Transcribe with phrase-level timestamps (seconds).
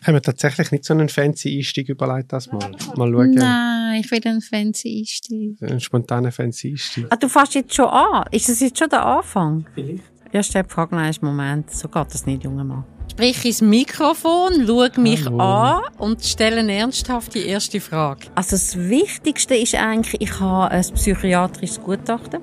[0.00, 2.70] Ich habe mir tatsächlich nicht so einen fancy Einstieg überlegt, das mal.
[2.96, 3.30] Mal schauen.
[3.32, 5.62] Nein, ich will einen fancy Einstieg.
[5.62, 7.06] Einen spontanen fancy Einstieg.
[7.10, 8.24] Ah, du fährst jetzt schon an.
[8.30, 9.66] Ist das jetzt schon der Anfang?
[9.74, 10.04] Vielleicht.
[10.32, 11.70] Ja, stell die Frage einen Moment.
[11.70, 12.84] So geht das nicht, junger Mann.
[13.10, 15.38] Sprich ins Mikrofon, schau mich Hallo.
[15.38, 18.28] an und stelle ernsthaft die erste Frage.
[18.36, 22.40] Also das Wichtigste ist eigentlich, ich habe ein psychiatrisches Gutachten.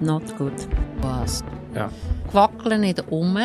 [0.00, 0.52] Not good.
[1.02, 1.44] Was?
[1.74, 1.90] Ja.
[2.32, 3.36] Wackeln nicht um.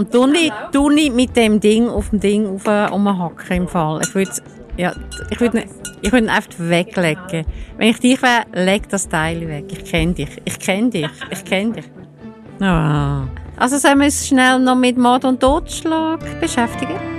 [0.00, 4.00] Und tu nicht, tu nicht mit dem Ding auf dem Ding auf umhacken im Fall.
[4.02, 4.30] Ich würde
[4.78, 4.94] ja,
[5.28, 5.64] ich würde
[6.00, 7.44] ich würde ihn einfach weglegen.
[7.76, 9.66] Wenn ich dich wäre, leg das Teil weg.
[9.68, 10.40] Ich kenne dich.
[10.46, 11.08] Ich kenne dich.
[11.30, 11.84] Ich kenne dich.
[12.62, 13.24] Ah.
[13.58, 17.09] Also sollen wir uns schnell noch mit Mord und Totschlag beschäftigen?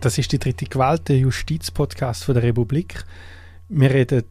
[0.00, 3.04] Das ist die dritte Gewalt, der Justizpodcast der Republik.
[3.68, 4.24] Wir reden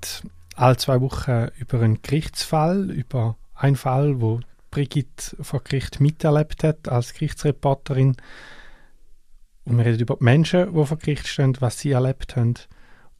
[0.55, 4.39] alle zwei Wochen über einen Gerichtsfall, über einen Fall, wo
[4.71, 8.15] Brigitte vor Gericht miterlebt hat als Gerichtsreporterin.
[9.65, 12.53] Und wir reden über die Menschen, die vor Gericht stehen, was sie erlebt haben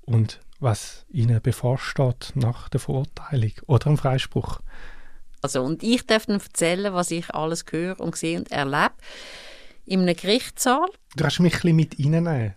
[0.02, 4.61] und was ihnen bevorsteht nach der Verurteilung oder dem Freispruch.
[5.42, 8.94] Also, und ich darf Ihnen erzählen, was ich alles höre und sehe und erlebe.
[9.88, 10.85] In einem Gerichtssaal.
[11.16, 12.53] Du kannst mich ein mit reinnehmen.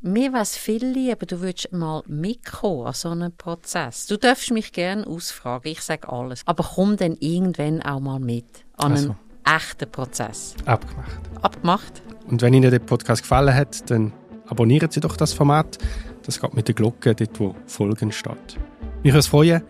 [0.00, 4.06] Mir wäre es viel lieber, du würdest mal mitkommen an so einen Prozess.
[4.06, 6.42] Du darfst mich gerne ausfragen, ich sage alles.
[6.44, 8.44] Aber komm dann irgendwann auch mal mit
[8.76, 9.10] an Also.
[9.44, 10.56] einen echten Prozess.
[10.66, 11.20] Abgemacht.
[11.40, 12.02] Abgemacht?
[12.26, 14.12] Und wenn Ihnen der Podcast gefallen hat, dann
[14.46, 15.78] abonnieren Sie doch das Format.
[16.26, 18.58] Das geht mit der Glocke, dort wo Folgen steht.
[19.02, 19.62] Mich würde es freuen.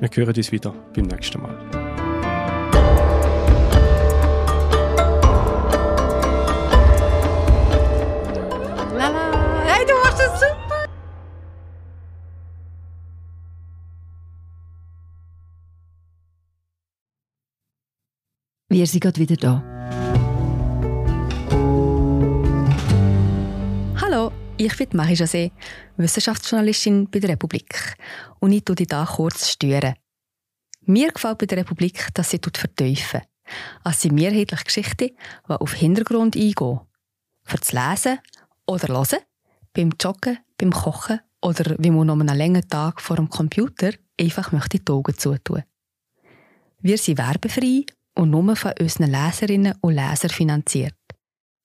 [0.00, 1.79] Wir hören uns wieder beim nächsten Mal.
[18.72, 19.64] Wir sind gerade wieder da.
[24.00, 25.50] Hallo, ich bin Marie José,
[25.96, 27.96] Wissenschaftsjournalistin bei der Republik.
[28.38, 29.94] Und ich tue dich hier kurz steuern.
[30.82, 33.22] Mir gefällt bei der Republik, dass sie vertiefen.
[33.84, 35.16] Es sind mehrheitliche Geschichten,
[35.48, 36.80] die auf Hintergrund eingehen.
[37.42, 38.20] Für das Lesen
[38.66, 39.24] oder Hören,
[39.72, 44.52] beim Joggen, beim Kochen oder wie man noch einen langen Tag vor dem Computer einfach
[44.52, 45.64] möchte die Augen zutun.
[46.78, 47.84] Wir sind werbefrei
[48.20, 50.94] und nur von unseren Leserinnen und Lesern finanziert.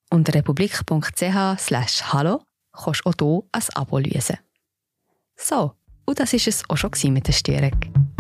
[0.10, 4.38] Unter republik.ch slash hallo kannst du auch hier ein Abo lösen.
[5.36, 5.74] So,
[6.06, 8.15] und das war es auch schon mit der Störung.